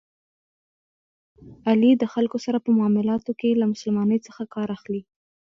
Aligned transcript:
علي 1.69 1.91
د 1.97 2.03
خلکو 2.13 2.37
سره 2.45 2.57
په 2.65 2.69
معاملاتو 2.77 3.31
کې 3.39 3.59
له 3.59 3.65
مسلمانی 3.73 4.19
څخه 4.27 4.41
کار 4.55 4.67
اخلي. 4.77 5.01